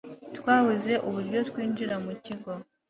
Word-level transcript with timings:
twabuze 0.37 0.93
uburyo 1.07 1.39
twinjira 1.49 1.95
mukigo 2.05 2.51